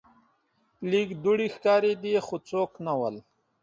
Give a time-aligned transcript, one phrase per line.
[0.91, 3.15] لږ دوړې ښکاریدې خو څوک نه ول.